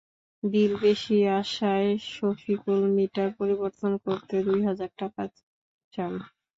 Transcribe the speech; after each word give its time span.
বিল 0.43 0.71
বেশি 0.83 1.17
আসায় 1.39 1.89
শফিকুল 2.11 2.79
মিটার 2.95 3.29
পরিবর্তন 3.39 3.91
করতে 4.05 4.35
দুই 4.47 4.59
হাজার 4.67 4.89
টাকা 4.99 5.21
চান। 5.93 6.13